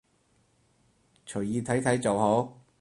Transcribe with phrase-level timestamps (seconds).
[1.27, 2.61] 隨意睇睇就好